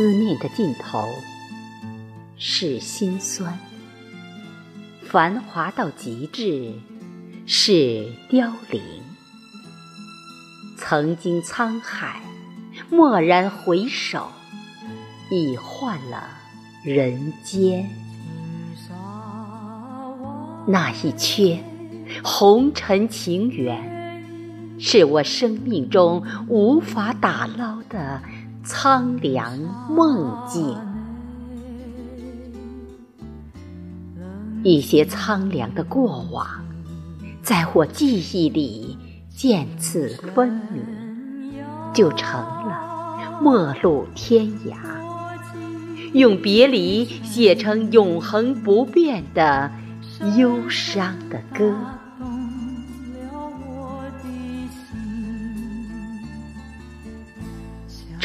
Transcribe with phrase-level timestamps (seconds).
[0.00, 1.10] 思念的尽头
[2.38, 3.58] 是心酸，
[5.02, 6.72] 繁华到极致
[7.44, 8.80] 是凋零。
[10.78, 12.22] 曾经沧海，
[12.88, 14.28] 蓦然回首，
[15.30, 16.30] 已换了
[16.82, 17.86] 人间。
[20.66, 21.62] 那一缺
[22.24, 23.99] 红尘情缘，
[24.80, 28.20] 是我生命中无法打捞的。
[28.62, 30.76] 苍凉梦境，
[34.62, 36.46] 一些苍凉的过往，
[37.42, 38.98] 在我记忆里
[39.30, 41.54] 渐次分明，
[41.94, 44.76] 就成了陌路天涯。
[46.12, 49.70] 用别离写成永恒不变的
[50.36, 51.74] 忧伤的歌。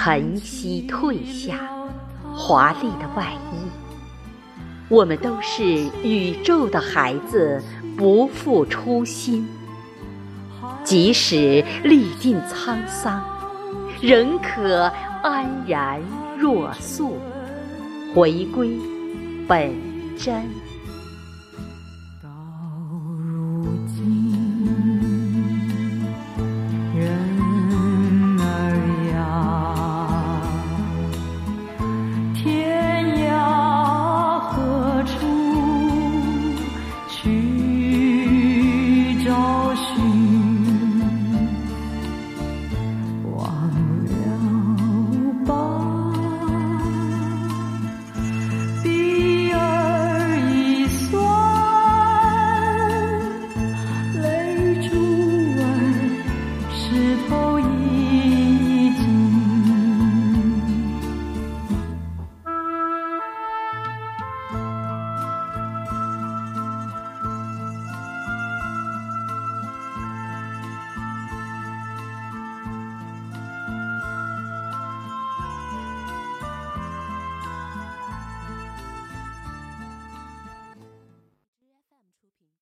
[0.00, 1.58] 晨曦褪下，
[2.32, 3.56] 华丽的外衣。
[4.88, 5.64] 我们都是
[6.04, 7.60] 宇宙的孩子，
[7.96, 9.48] 不负初心。
[10.84, 13.20] 即使历尽沧桑，
[14.00, 14.84] 仍可
[15.24, 16.00] 安然
[16.38, 17.16] 若素，
[18.14, 18.78] 回归
[19.48, 19.74] 本
[20.16, 20.44] 真。